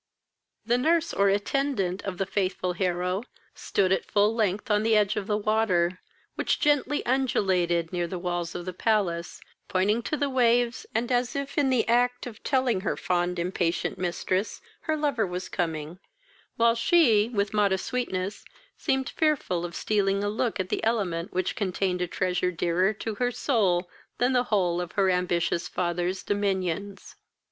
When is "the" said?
0.65-0.79, 2.17-2.25, 4.81-4.95, 5.27-5.37, 8.07-8.17, 8.65-8.73, 10.17-10.27, 11.69-11.87, 20.69-20.83, 24.33-24.45